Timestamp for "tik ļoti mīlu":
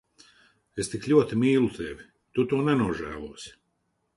0.93-1.69